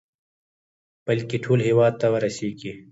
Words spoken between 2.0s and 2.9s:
ته ورسېږي.